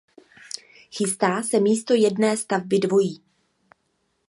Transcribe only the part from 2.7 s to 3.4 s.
dvojí.